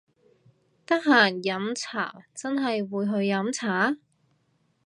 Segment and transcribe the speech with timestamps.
[0.83, 3.97] 得閒飲茶真係會去飲茶！？